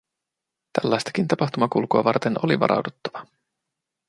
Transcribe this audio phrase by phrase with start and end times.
[0.81, 3.25] Tällaistakin tapahtumakulkua varten oli varauduttava.